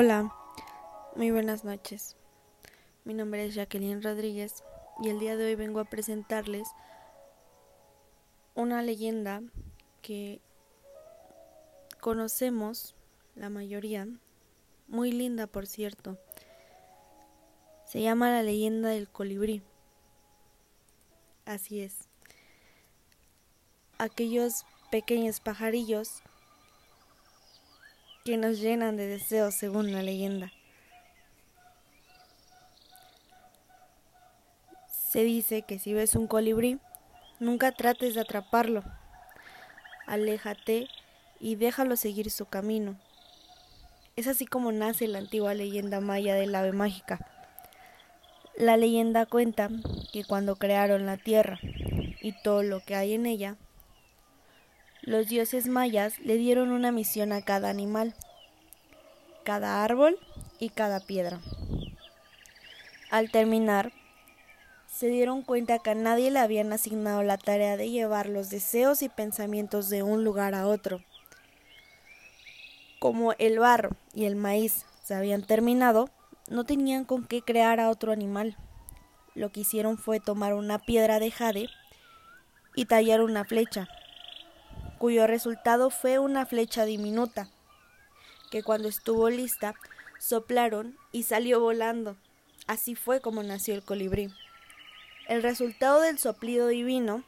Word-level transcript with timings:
Hola, 0.00 0.32
muy 1.16 1.32
buenas 1.32 1.64
noches. 1.64 2.16
Mi 3.04 3.14
nombre 3.14 3.44
es 3.44 3.56
Jacqueline 3.56 4.00
Rodríguez 4.00 4.62
y 5.02 5.08
el 5.08 5.18
día 5.18 5.36
de 5.36 5.46
hoy 5.46 5.56
vengo 5.56 5.80
a 5.80 5.86
presentarles 5.86 6.68
una 8.54 8.80
leyenda 8.80 9.42
que 10.00 10.40
conocemos, 12.00 12.94
la 13.34 13.50
mayoría, 13.50 14.06
muy 14.86 15.10
linda 15.10 15.48
por 15.48 15.66
cierto. 15.66 16.16
Se 17.84 18.00
llama 18.00 18.30
la 18.30 18.44
leyenda 18.44 18.90
del 18.90 19.08
colibrí. 19.08 19.64
Así 21.44 21.80
es. 21.80 22.08
Aquellos 23.98 24.64
pequeños 24.92 25.40
pajarillos 25.40 26.22
que 28.28 28.36
nos 28.36 28.60
llenan 28.60 28.98
de 28.98 29.06
deseos 29.06 29.54
según 29.54 29.90
la 29.90 30.02
leyenda. 30.02 30.52
Se 34.86 35.24
dice 35.24 35.62
que 35.62 35.78
si 35.78 35.94
ves 35.94 36.14
un 36.14 36.26
colibrí, 36.26 36.78
nunca 37.40 37.72
trates 37.72 38.14
de 38.14 38.20
atraparlo. 38.20 38.84
Aléjate 40.06 40.88
y 41.40 41.54
déjalo 41.54 41.96
seguir 41.96 42.30
su 42.30 42.44
camino. 42.44 43.00
Es 44.14 44.26
así 44.26 44.44
como 44.44 44.72
nace 44.72 45.08
la 45.08 45.20
antigua 45.20 45.54
leyenda 45.54 46.00
maya 46.00 46.34
del 46.34 46.54
ave 46.54 46.72
mágica. 46.72 47.26
La 48.58 48.76
leyenda 48.76 49.24
cuenta 49.24 49.70
que 50.12 50.24
cuando 50.24 50.56
crearon 50.56 51.06
la 51.06 51.16
tierra 51.16 51.58
y 51.62 52.34
todo 52.42 52.62
lo 52.62 52.80
que 52.80 52.94
hay 52.94 53.14
en 53.14 53.24
ella, 53.24 53.56
los 55.08 55.26
dioses 55.26 55.68
mayas 55.68 56.18
le 56.18 56.36
dieron 56.36 56.70
una 56.70 56.92
misión 56.92 57.32
a 57.32 57.40
cada 57.40 57.70
animal, 57.70 58.14
cada 59.42 59.82
árbol 59.82 60.18
y 60.58 60.68
cada 60.68 61.00
piedra. 61.00 61.40
Al 63.10 63.30
terminar, 63.30 63.90
se 64.86 65.08
dieron 65.08 65.40
cuenta 65.40 65.78
que 65.78 65.90
a 65.90 65.94
nadie 65.94 66.30
le 66.30 66.40
habían 66.40 66.74
asignado 66.74 67.22
la 67.22 67.38
tarea 67.38 67.78
de 67.78 67.88
llevar 67.88 68.28
los 68.28 68.50
deseos 68.50 69.00
y 69.00 69.08
pensamientos 69.08 69.88
de 69.88 70.02
un 70.02 70.24
lugar 70.24 70.54
a 70.54 70.66
otro. 70.66 71.02
Como 72.98 73.32
el 73.38 73.58
barro 73.58 73.96
y 74.12 74.26
el 74.26 74.36
maíz 74.36 74.84
se 75.02 75.14
habían 75.14 75.40
terminado, 75.40 76.10
no 76.50 76.64
tenían 76.64 77.06
con 77.06 77.24
qué 77.24 77.40
crear 77.40 77.80
a 77.80 77.88
otro 77.88 78.12
animal. 78.12 78.58
Lo 79.34 79.52
que 79.52 79.60
hicieron 79.60 79.96
fue 79.96 80.20
tomar 80.20 80.52
una 80.52 80.78
piedra 80.78 81.18
de 81.18 81.30
jade 81.30 81.70
y 82.74 82.84
tallar 82.84 83.22
una 83.22 83.46
flecha 83.46 83.88
cuyo 84.98 85.26
resultado 85.26 85.90
fue 85.90 86.18
una 86.18 86.44
flecha 86.44 86.84
diminuta, 86.84 87.48
que 88.50 88.62
cuando 88.62 88.88
estuvo 88.88 89.30
lista 89.30 89.74
soplaron 90.18 90.98
y 91.12 91.22
salió 91.22 91.60
volando. 91.60 92.16
Así 92.66 92.94
fue 92.94 93.20
como 93.20 93.42
nació 93.42 93.74
el 93.74 93.84
colibrí. 93.84 94.28
El 95.28 95.42
resultado 95.42 96.00
del 96.00 96.18
soplido 96.18 96.66
divino 96.66 97.22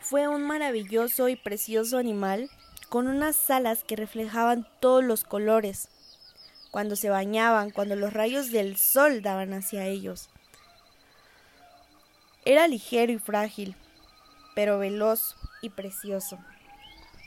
fue 0.00 0.28
un 0.28 0.46
maravilloso 0.46 1.28
y 1.28 1.36
precioso 1.36 1.98
animal 1.98 2.50
con 2.88 3.08
unas 3.08 3.50
alas 3.50 3.82
que 3.82 3.96
reflejaban 3.96 4.68
todos 4.80 5.02
los 5.02 5.24
colores, 5.24 5.88
cuando 6.70 6.96
se 6.96 7.08
bañaban, 7.08 7.70
cuando 7.70 7.96
los 7.96 8.12
rayos 8.12 8.50
del 8.50 8.76
sol 8.76 9.22
daban 9.22 9.54
hacia 9.54 9.86
ellos. 9.86 10.28
Era 12.44 12.68
ligero 12.68 13.12
y 13.12 13.18
frágil, 13.18 13.74
pero 14.54 14.78
veloz 14.78 15.34
y 15.62 15.70
precioso 15.70 16.38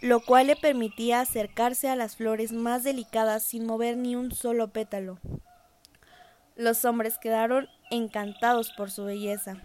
lo 0.02 0.20
cual 0.20 0.48
le 0.48 0.56
permitía 0.56 1.20
acercarse 1.20 1.88
a 1.88 1.96
las 1.96 2.16
flores 2.16 2.52
más 2.52 2.84
delicadas 2.84 3.44
sin 3.44 3.68
mover 3.68 3.98
ni 3.98 4.16
un 4.16 4.32
solo 4.32 4.70
pétalo. 4.70 5.20
Los 6.56 6.86
hombres 6.86 7.20
quedaron 7.20 7.70
encantados 7.92 8.72
por 8.72 8.90
su 8.90 9.06
belleza 9.06 9.58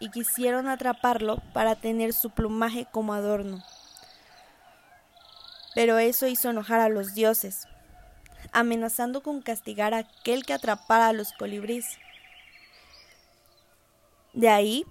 y 0.00 0.10
quisieron 0.10 0.66
atraparlo 0.66 1.42
para 1.52 1.76
tener 1.76 2.14
su 2.14 2.30
plumaje 2.30 2.86
como 2.90 3.12
adorno. 3.12 3.62
Pero 5.74 5.98
eso 5.98 6.26
hizo 6.26 6.50
enojar 6.50 6.80
a 6.80 6.88
los 6.88 7.14
dioses, 7.14 7.68
amenazando 8.50 9.22
con 9.22 9.42
castigar 9.42 9.94
a 9.94 9.98
aquel 9.98 10.44
que 10.44 10.54
atrapara 10.54 11.08
a 11.08 11.12
los 11.12 11.32
colibríes. 11.34 11.86
De 14.32 14.48
ahí, 14.48 14.86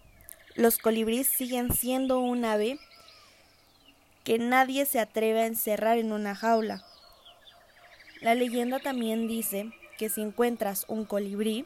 los 0.56 0.78
colibríes 0.78 1.28
siguen 1.28 1.74
siendo 1.74 2.20
un 2.20 2.46
ave 2.46 2.80
que 4.24 4.38
nadie 4.40 4.86
se 4.86 5.00
atreve 5.00 5.42
a 5.42 5.48
encerrar 5.48 5.98
en 5.98 6.12
una 6.12 6.36
jaula. 6.36 6.84
La 8.22 8.36
leyenda 8.36 8.80
también 8.80 9.28
dice 9.28 9.72
que 9.98 10.10
si 10.10 10.22
encuentras 10.22 10.86
un 10.88 11.06
colibrí, 11.06 11.66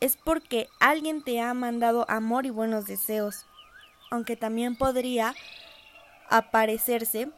es 0.00 0.16
porque 0.16 0.68
alguien 0.78 1.22
te 1.22 1.40
ha 1.40 1.52
mandado 1.54 2.08
amor 2.08 2.46
y 2.46 2.50
buenos 2.50 2.86
deseos, 2.86 3.46
aunque 4.10 4.36
también 4.36 4.76
podría 4.76 5.34
aparecerse 6.28 7.30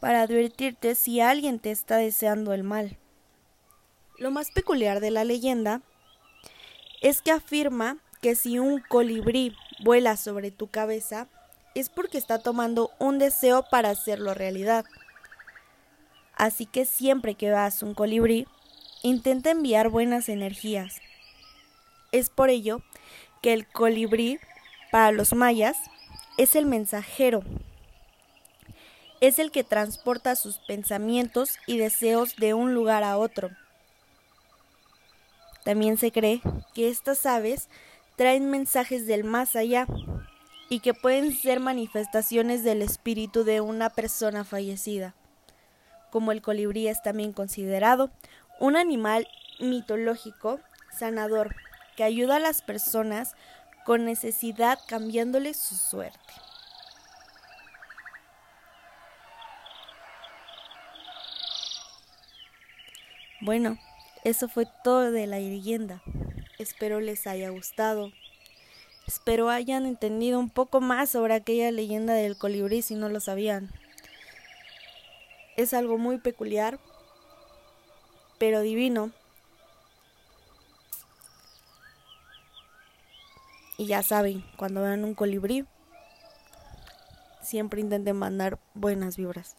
para 0.00 0.22
advertirte 0.22 0.94
si 0.94 1.20
alguien 1.20 1.58
te 1.58 1.70
está 1.70 1.96
deseando 1.96 2.52
el 2.52 2.62
mal. 2.62 2.98
Lo 4.18 4.30
más 4.30 4.50
peculiar 4.50 5.00
de 5.00 5.10
la 5.10 5.24
leyenda 5.24 5.82
es 7.00 7.22
que 7.22 7.32
afirma 7.32 7.98
que 8.20 8.34
si 8.34 8.58
un 8.58 8.80
colibrí 8.80 9.56
vuela 9.82 10.16
sobre 10.16 10.50
tu 10.50 10.68
cabeza, 10.68 11.28
es 11.74 11.88
porque 11.88 12.18
está 12.18 12.38
tomando 12.38 12.90
un 12.98 13.18
deseo 13.18 13.62
para 13.62 13.90
hacerlo 13.90 14.34
realidad. 14.34 14.84
Así 16.36 16.66
que 16.66 16.84
siempre 16.84 17.34
que 17.34 17.50
veas 17.50 17.82
un 17.82 17.94
colibrí, 17.94 18.46
intenta 19.02 19.50
enviar 19.50 19.88
buenas 19.88 20.28
energías. 20.28 21.00
Es 22.10 22.30
por 22.30 22.50
ello 22.50 22.82
que 23.42 23.52
el 23.52 23.66
colibrí, 23.66 24.38
para 24.90 25.12
los 25.12 25.34
mayas, 25.34 25.76
es 26.38 26.56
el 26.56 26.66
mensajero. 26.66 27.42
Es 29.20 29.38
el 29.38 29.50
que 29.50 29.64
transporta 29.64 30.36
sus 30.36 30.58
pensamientos 30.58 31.58
y 31.66 31.78
deseos 31.78 32.36
de 32.36 32.54
un 32.54 32.74
lugar 32.74 33.04
a 33.04 33.18
otro. 33.18 33.50
También 35.64 35.96
se 35.96 36.10
cree 36.10 36.40
que 36.74 36.88
estas 36.88 37.24
aves 37.24 37.68
traen 38.16 38.50
mensajes 38.50 39.06
del 39.06 39.24
más 39.24 39.54
allá, 39.54 39.86
y 40.72 40.80
que 40.80 40.94
pueden 40.94 41.36
ser 41.36 41.60
manifestaciones 41.60 42.64
del 42.64 42.80
espíritu 42.80 43.44
de 43.44 43.60
una 43.60 43.90
persona 43.90 44.42
fallecida. 44.42 45.14
Como 46.10 46.32
el 46.32 46.40
colibrí 46.40 46.88
es 46.88 47.02
también 47.02 47.34
considerado 47.34 48.10
un 48.58 48.76
animal 48.76 49.28
mitológico 49.60 50.60
sanador 50.90 51.54
que 51.94 52.04
ayuda 52.04 52.36
a 52.36 52.38
las 52.38 52.62
personas 52.62 53.34
con 53.84 54.06
necesidad 54.06 54.78
cambiándoles 54.88 55.58
su 55.58 55.76
suerte. 55.76 56.18
Bueno, 63.42 63.76
eso 64.24 64.48
fue 64.48 64.66
todo 64.82 65.12
de 65.12 65.26
la 65.26 65.38
leyenda. 65.38 66.00
Espero 66.58 66.98
les 67.00 67.26
haya 67.26 67.50
gustado. 67.50 68.10
Espero 69.12 69.50
hayan 69.50 69.84
entendido 69.84 70.40
un 70.40 70.48
poco 70.48 70.80
más 70.80 71.10
sobre 71.10 71.34
aquella 71.34 71.70
leyenda 71.70 72.14
del 72.14 72.38
colibrí 72.38 72.80
si 72.80 72.94
no 72.94 73.10
lo 73.10 73.20
sabían. 73.20 73.70
Es 75.58 75.74
algo 75.74 75.98
muy 75.98 76.16
peculiar, 76.16 76.80
pero 78.38 78.62
divino. 78.62 79.10
Y 83.76 83.84
ya 83.84 84.02
saben, 84.02 84.46
cuando 84.56 84.80
vean 84.80 85.04
un 85.04 85.14
colibrí, 85.14 85.66
siempre 87.42 87.82
intenten 87.82 88.16
mandar 88.16 88.58
buenas 88.72 89.18
vibras. 89.18 89.56